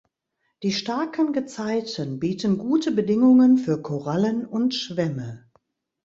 Die 0.63 0.71
starken 0.71 1.31
Gezeiten 1.31 2.19
bieten 2.19 2.57
gute 2.57 2.89
Bedingungen 2.91 3.59
für 3.59 3.83
Korallen 3.83 4.47
und 4.47 4.73
Schwämme. 4.73 5.45